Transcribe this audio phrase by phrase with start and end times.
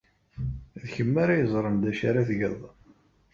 [0.81, 2.59] D kemm ara yeẓren d acu ara tgeḍ.